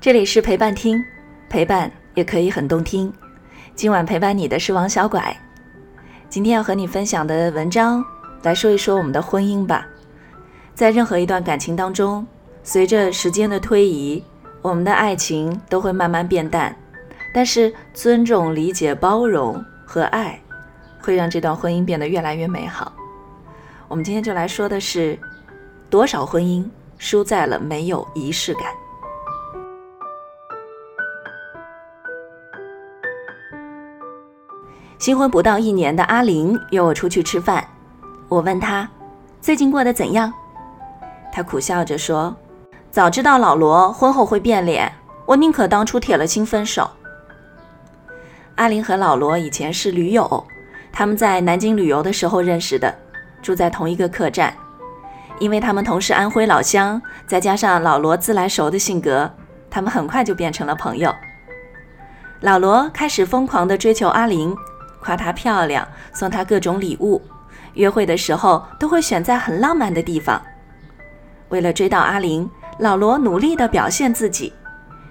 [0.00, 1.04] 这里是陪伴听，
[1.48, 3.12] 陪伴也可以很动听。
[3.74, 5.36] 今晚陪伴你的是王小拐。
[6.28, 8.04] 今天要和你分享的文章，
[8.42, 9.84] 来说一说我们的婚姻吧。
[10.72, 12.24] 在任何一段感情当中，
[12.62, 14.22] 随着时间的推移，
[14.62, 16.74] 我们的爱情都会慢慢变淡。
[17.34, 20.40] 但是，尊重、理解、包容和爱，
[21.00, 22.92] 会让这段婚姻变得越来越美好。
[23.88, 25.18] 我们今天就来说的是，
[25.90, 26.64] 多少婚姻
[26.98, 28.62] 输在了没有仪式感。
[34.98, 37.64] 新婚不到一年的阿玲约我出去吃饭，
[38.28, 38.88] 我问她
[39.40, 40.32] 最近过得怎样，
[41.32, 42.34] 她苦笑着说
[42.90, 44.92] ：“早知道老罗婚后会变脸，
[45.24, 46.90] 我宁可当初铁了心分手。”
[48.56, 50.44] 阿玲和老罗以前是驴友，
[50.92, 52.92] 他们在南京旅游的时候认识的，
[53.40, 54.52] 住在同一个客栈。
[55.38, 59.30] 因为他们同是安徽老乡，再加上老罗自来熟的性格，
[59.70, 61.14] 他们很快就变成了朋友。
[62.40, 64.56] 老罗开始疯狂地追求阿玲。
[65.00, 67.22] 夸她漂亮，送她各种礼物，
[67.74, 70.40] 约会的时候都会选在很浪漫的地方。
[71.48, 74.52] 为了追到阿玲，老罗努力地表现自己，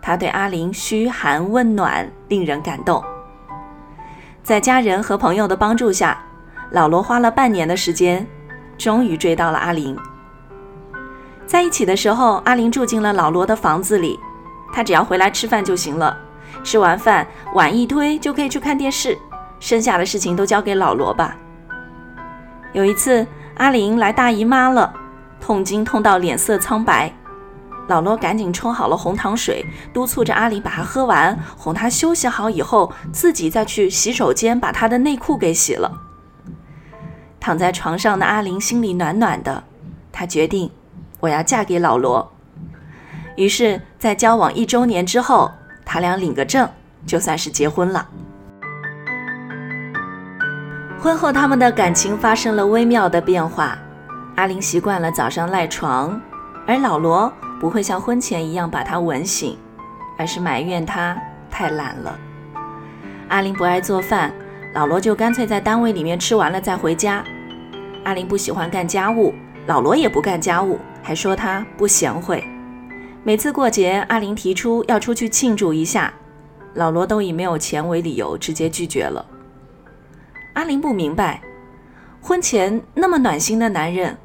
[0.00, 3.02] 他对阿玲嘘寒问暖，令人感动。
[4.42, 6.22] 在家人和朋友的帮助下，
[6.70, 8.26] 老罗花了半年的时间，
[8.78, 9.96] 终于追到了阿玲。
[11.46, 14.18] 在一起的时候，阿玲住进了老罗的房子里，
[14.72, 16.16] 他只要回来吃饭就行了，
[16.62, 19.18] 吃完饭碗一推就可以去看电视。
[19.60, 21.36] 剩下的事情都交给老罗吧。
[22.72, 23.24] 有一次，
[23.58, 24.92] 阿玲来大姨妈了，
[25.40, 27.12] 痛经痛到脸色苍白，
[27.88, 35.92] 老罗赶紧冲好了红糖水，督促着阿玲把它喝完，哄她休息好以后，自己再去洗手间把她的内裤给洗了。
[37.38, 39.64] 躺在床上的阿玲心里暖暖的，
[40.10, 40.70] 她决定
[41.20, 42.32] 我要嫁给老罗。
[43.36, 45.50] 于是，在交往一周年之后，
[45.84, 46.68] 他俩领个证，
[47.06, 48.08] 就算是结婚了。
[51.02, 53.78] 婚后，他们的感情发生了微妙的变化。
[54.34, 56.20] 阿玲习惯了早上赖床，
[56.66, 59.56] 而老罗不会像婚前一样把她吻醒，
[60.18, 61.16] 而是埋怨她
[61.50, 62.18] 太懒了。
[63.28, 64.30] 阿玲不爱做饭，
[64.74, 67.24] 老罗就干脆在单位里面吃完了再回家。
[68.04, 69.32] 阿玲不喜欢干家务，
[69.66, 72.44] 老罗也不干家务，还说她不贤惠。
[73.24, 76.12] 每次过节，阿玲提出要出去庆祝一下，
[76.74, 79.24] 老罗都以没有钱为理由，直接拒绝了。
[80.54, 81.42] 阿玲不明白，
[82.20, 84.16] 婚前那么暖心的男人，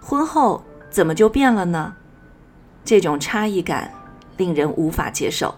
[0.00, 1.94] 婚后怎么就变了呢？
[2.84, 3.92] 这种差异感
[4.36, 5.54] 令人无法接受。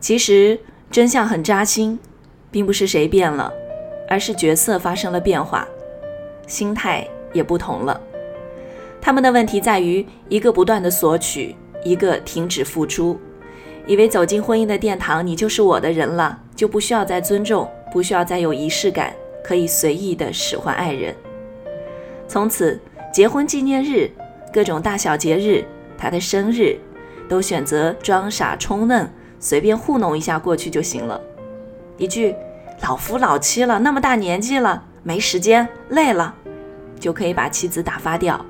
[0.00, 0.58] 其实
[0.90, 1.98] 真相很扎心，
[2.50, 3.52] 并不是谁变了，
[4.08, 5.66] 而是角色发生了变化，
[6.46, 8.00] 心态也不同了。
[9.00, 11.54] 他们的问题在于，一个不断的索取，
[11.84, 13.18] 一个停止付出，
[13.86, 17.68] 以为走进婚姻的殿堂，你就是我的人了，就不需要再尊重。
[17.94, 21.14] 不需要再有仪式感，可以随意的使唤爱人。
[22.26, 22.80] 从此，
[23.12, 24.10] 结婚纪念日、
[24.52, 25.64] 各种大小节日、
[25.96, 26.76] 他的生日，
[27.28, 31.20] 都选择装傻充愣，随便糊弄一下过去就行了。
[31.96, 32.34] 一句
[32.82, 36.34] “老夫老妻了，那么大年纪了，没时间，累了”，
[36.98, 38.44] 就可以把妻子打发掉。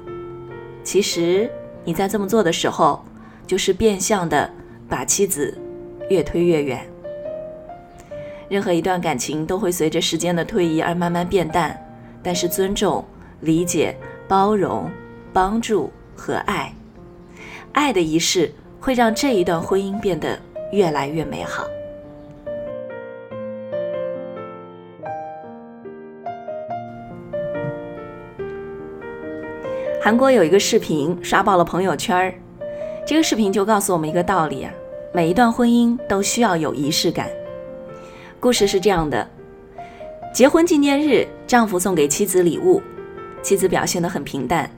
[0.83, 1.50] 其实
[1.84, 3.04] 你在这么做的时候，
[3.47, 4.50] 就是变相的
[4.88, 5.54] 把妻子
[6.09, 6.94] 越推越远。
[8.54, 11.76] 任何一段感情都会随着时间的推移而慢慢变淡，
[12.22, 13.04] 但是尊重、
[13.41, 13.97] 理解、
[14.28, 14.88] 包容、
[15.32, 16.72] 帮助和爱，
[17.72, 20.38] 爱的仪式会让这一段婚姻变得
[20.70, 21.65] 越来越美好。
[30.00, 32.32] 韩国有一个视频刷爆了朋友圈儿，
[33.04, 34.69] 这个视频就告诉我们一个道理：
[35.12, 37.28] 每一段婚姻都需要有仪式感。
[38.44, 39.27] 故事是这样的：
[40.31, 42.82] 结婚纪念日，丈夫送给妻子礼物，
[43.43, 44.71] 妻子表现得很平淡。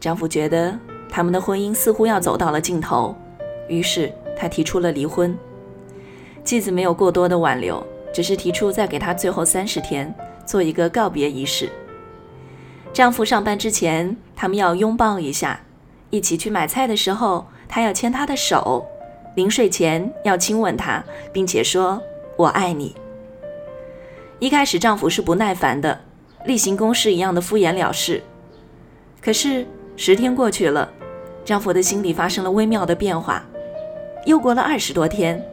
[0.00, 0.74] 丈夫觉得
[1.06, 3.14] 他们的婚姻似乎要走到了尽头，
[3.68, 5.36] 于是他提出了离婚。
[6.44, 10.14] 妻子没有过多的挽留，只是提出再给他最后三十天，
[10.46, 11.68] 做一个告别仪式。
[12.90, 15.60] 丈夫上班之前，他们要拥抱一下；
[16.08, 18.82] 一起去买菜的时候，他要牵她的手；
[19.34, 21.04] 临睡前要亲吻她，
[21.34, 22.02] 并且说
[22.38, 22.96] “我爱你”。
[24.40, 26.00] 一开始，丈夫是不耐烦的，
[26.46, 28.22] 例行公事一样的敷衍了事。
[29.20, 29.66] 可是
[29.96, 30.90] 十天过去了，
[31.44, 33.44] 丈夫的心里发生了微妙的变化。
[34.24, 35.46] 又过了二十多天，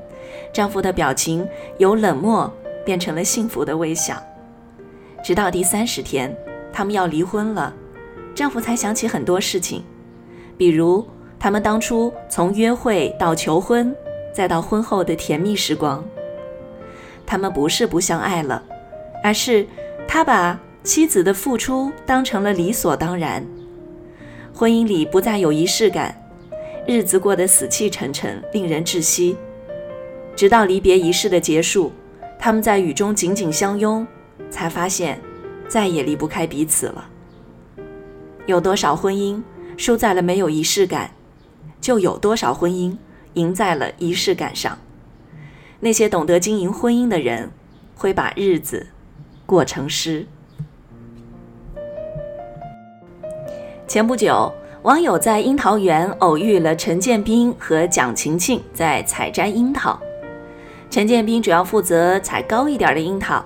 [0.53, 1.45] 丈夫的表情
[1.77, 2.49] 由冷漠
[2.85, 4.15] 变成了幸福的微笑。
[5.21, 6.33] 直到第三十天，
[6.71, 7.73] 他们要离婚了，
[8.33, 9.83] 丈夫才想起很多事情，
[10.57, 11.05] 比如
[11.37, 13.93] 他们当初从约会到求婚，
[14.31, 16.01] 再到婚后的甜蜜时光。
[17.25, 18.63] 他们不是不相爱了，
[19.23, 19.65] 而是
[20.07, 23.45] 他把妻子的付出当成了理所当然。
[24.53, 26.15] 婚姻里不再有仪式感，
[26.87, 29.37] 日子过得死气沉沉，令人窒息。
[30.35, 31.91] 直到离别仪式的结束，
[32.39, 34.05] 他们在雨中紧紧相拥，
[34.49, 35.19] 才发现
[35.67, 37.09] 再也离不开彼此了。
[38.45, 39.41] 有多少婚姻
[39.75, 41.11] 输在了没有仪式感，
[41.81, 42.95] 就有多少婚姻
[43.33, 44.77] 赢在了仪式感上。
[45.79, 47.51] 那些懂得经营婚姻的人，
[47.95, 48.87] 会把日子
[49.47, 50.23] 过程诗。
[53.87, 54.53] 前不久，
[54.83, 59.97] 网友在樱桃园偶遇了陈建斌和蒋勤勤在采摘樱桃。
[60.89, 63.43] 陈建斌主要负责采高一点的樱桃，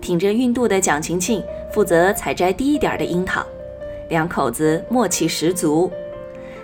[0.00, 3.46] 挺着孕肚的蒋勤勤负责采摘低一点的樱桃，
[4.08, 5.90] 两口子默契十足。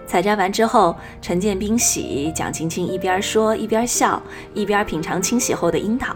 [0.04, 4.20] 采摘完之后，陈建斌洗，蒋勤勤一边说一边笑，
[4.52, 6.14] 一边品尝清洗后的樱桃。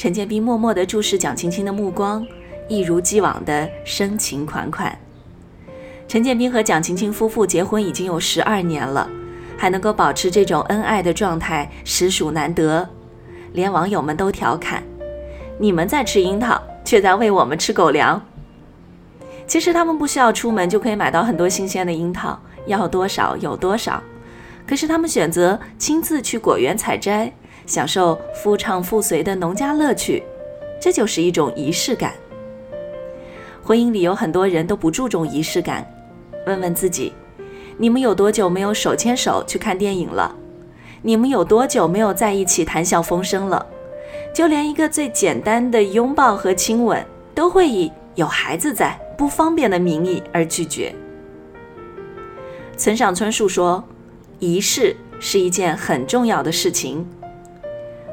[0.00, 2.26] 陈建斌默默地注视蒋勤勤的目光，
[2.68, 4.98] 一如既往的深情款款。
[6.08, 9.06] 陈建斌和蒋勤勤夫妇结婚已经有十二年了，
[9.58, 12.88] 还能够保持这种恩爱的状态，实属难得。
[13.52, 14.82] 连网友们都调侃
[15.60, 18.24] ：“你们在吃樱桃，却在喂我们吃狗粮。”
[19.46, 24.02] 其实他们不需要出门就可以买到很多新鲜的樱桃，要多少有多少。
[24.66, 27.30] 可是他们选择亲自去果园采摘，
[27.70, 30.24] 享受夫唱妇随的农家乐趣，
[30.80, 32.14] 这就是一种仪式感。
[33.62, 35.88] 婚姻里有很多人都不注重仪式感。
[36.48, 37.12] 问问自己，
[37.78, 40.34] 你们有多久没有手牵手去看电影了？
[41.00, 43.64] 你们有多久没有在一起谈笑风生了？
[44.34, 47.06] 就连一个最简单的拥抱和亲吻，
[47.36, 50.92] 都会以有孩子在不方便的名义而拒绝。
[52.76, 53.84] 村上春树说
[54.40, 57.06] ：“仪式是一件很重要的事情。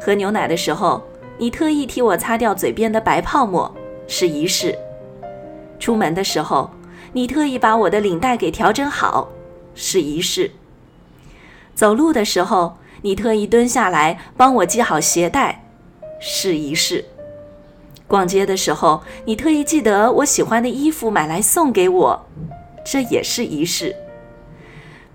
[0.08, 1.04] 喝牛奶的时候，
[1.38, 3.70] 你特意替我擦掉嘴边的白泡沫，
[4.08, 4.74] 是仪式；
[5.82, 6.72] 出门的时候。”
[7.12, 9.28] 你特意把我的领带给调整好，
[9.76, 10.50] 是仪式。
[11.76, 15.66] 走路的时候，你特意蹲下来帮我系好鞋带，
[16.22, 17.04] 是仪式。
[18.08, 22.26] 逛街的时候，你特意记得我喜欢的衣服买来送给我，
[22.86, 23.94] 这也是仪式。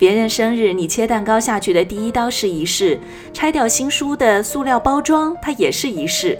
[0.02, 2.98] 别人生日，你切蛋糕下去的第一刀是仪式；
[3.32, 6.36] 拆掉新书的塑料包装，它也是仪式。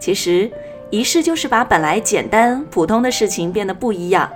[0.00, 0.50] 其实，
[0.90, 4.28] 仪式就是把本来简单普通的事情变得不一样。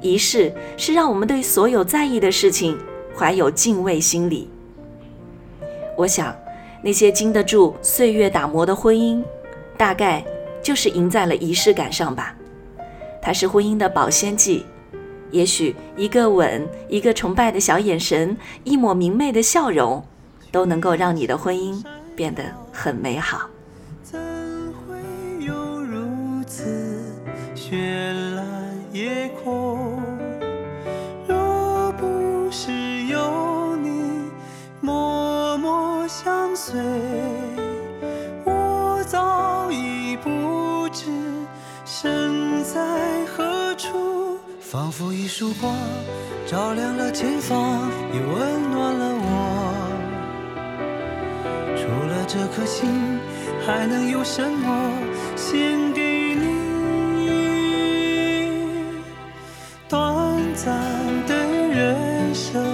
[0.00, 2.76] 仪式是让我们对所有在意的事情
[3.16, 4.50] 怀有敬畏心理。
[5.96, 6.36] 我想，
[6.82, 9.22] 那些经得住岁月打磨的婚姻，
[9.76, 10.24] 大概
[10.60, 12.34] 就是赢在了仪式感上吧。
[13.20, 14.66] 它是婚姻的保鲜剂。
[15.32, 20.04] 也许一个吻，一个崇拜的小眼神，一抹明媚的笑容，
[20.52, 21.84] 都能够让你的婚姻
[22.14, 23.48] 变得很美好。
[24.04, 24.20] 怎
[24.86, 24.94] 会
[25.44, 25.52] 有
[25.82, 27.02] 如此
[27.56, 27.74] 绚
[28.36, 28.44] 烂
[28.92, 30.00] 夜空？
[36.54, 36.78] 随，
[38.44, 41.10] 我早已不知
[41.84, 43.51] 身在何。
[44.72, 45.76] 仿佛一束光，
[46.46, 49.74] 照亮了前方，也温暖了我。
[51.76, 52.88] 除了这颗心，
[53.66, 54.90] 还能有什么
[55.36, 57.28] 献给你？
[59.90, 60.00] 短
[60.54, 60.74] 暂
[61.26, 61.34] 的
[61.68, 62.71] 人生，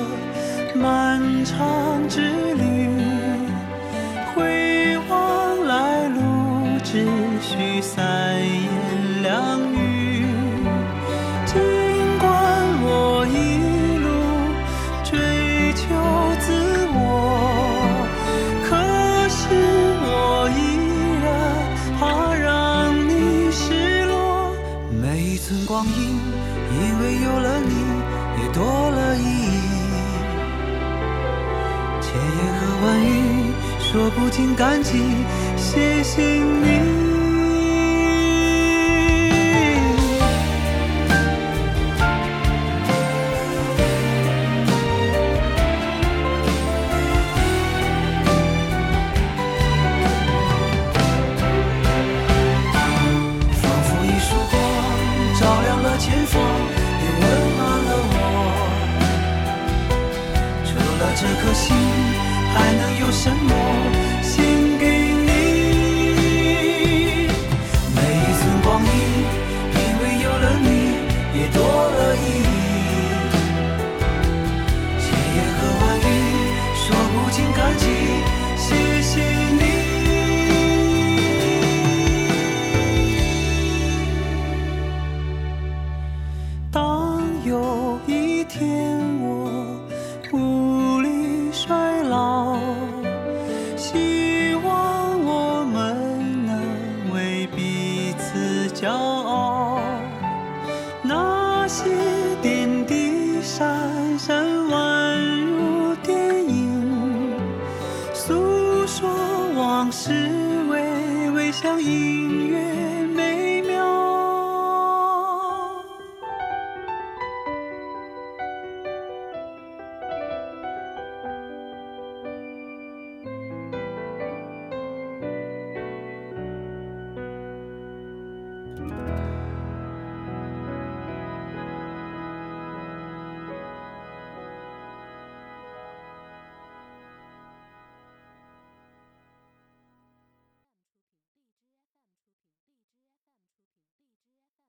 [60.99, 62.29] 除了这颗心。
[62.55, 63.98] 还能有什么